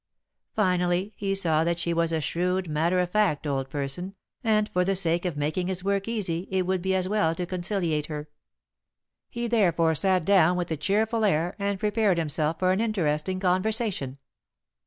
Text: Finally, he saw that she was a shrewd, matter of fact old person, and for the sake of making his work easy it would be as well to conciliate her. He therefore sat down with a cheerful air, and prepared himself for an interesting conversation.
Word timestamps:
Finally, 0.55 1.13
he 1.15 1.35
saw 1.35 1.63
that 1.63 1.77
she 1.77 1.93
was 1.93 2.11
a 2.11 2.19
shrewd, 2.19 2.67
matter 2.67 2.99
of 2.99 3.11
fact 3.11 3.45
old 3.45 3.69
person, 3.69 4.15
and 4.43 4.67
for 4.69 4.83
the 4.83 4.95
sake 4.95 5.25
of 5.25 5.37
making 5.37 5.67
his 5.67 5.83
work 5.83 6.07
easy 6.07 6.47
it 6.49 6.65
would 6.65 6.81
be 6.81 6.95
as 6.95 7.07
well 7.07 7.35
to 7.35 7.45
conciliate 7.45 8.07
her. 8.07 8.27
He 9.29 9.47
therefore 9.47 9.93
sat 9.93 10.25
down 10.25 10.57
with 10.57 10.71
a 10.71 10.75
cheerful 10.75 11.23
air, 11.23 11.55
and 11.59 11.79
prepared 11.79 12.17
himself 12.17 12.57
for 12.57 12.71
an 12.71 12.81
interesting 12.81 13.39
conversation. 13.39 14.17